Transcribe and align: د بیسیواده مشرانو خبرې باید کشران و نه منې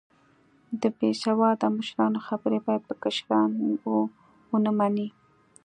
د 0.81 0.83
بیسیواده 0.97 1.67
مشرانو 1.77 2.19
خبرې 2.27 2.59
باید 2.65 2.83
کشران 3.03 3.49
و 4.51 4.55
نه 4.65 4.71
منې 4.77 5.07